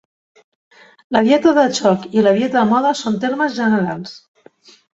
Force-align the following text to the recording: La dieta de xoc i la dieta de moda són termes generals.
La 1.17 1.21
dieta 1.27 1.53
de 1.59 1.65
xoc 1.81 2.07
i 2.19 2.23
la 2.29 2.35
dieta 2.39 2.57
de 2.61 2.65
moda 2.73 2.95
són 3.03 3.21
termes 3.27 3.57
generals. 3.61 4.19